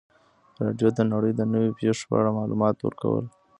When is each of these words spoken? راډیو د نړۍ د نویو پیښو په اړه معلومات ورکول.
راډیو 0.61 0.89
د 0.97 0.99
نړۍ 1.13 1.31
د 1.35 1.41
نویو 1.53 1.77
پیښو 1.79 2.03
په 2.09 2.13
اړه 2.19 2.35
معلومات 2.37 2.75
ورکول. 2.81 3.25